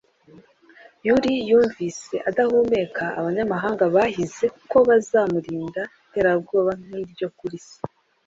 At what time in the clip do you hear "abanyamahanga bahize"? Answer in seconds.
3.19-4.45